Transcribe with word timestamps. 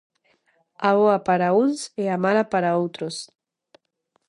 A 0.87 0.89
boa 0.97 1.17
para 1.27 1.53
uns 1.63 1.79
e 2.01 2.03
a 2.15 2.17
mala 2.23 2.43
para 2.53 2.77
outros. 2.81 3.15